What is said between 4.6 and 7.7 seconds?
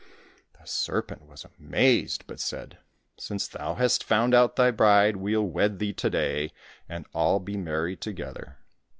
bride, we'll wed thee to day, and all be